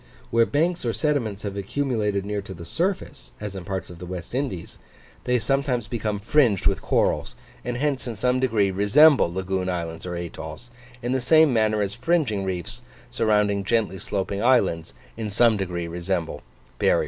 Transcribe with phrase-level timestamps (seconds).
[0.31, 4.07] Where banks or sediments have accumulated near to the surface, as in parts of the
[4.07, 4.79] West Indies,
[5.25, 10.15] they sometimes become fringed with corals, and hence in some degree resemble lagoon islands or
[10.15, 10.71] atolls,
[11.03, 16.41] in the same manner as fringing reefs, surrounding gently sloping islands, in some degree resemble
[16.79, 16.99] barrier reefs.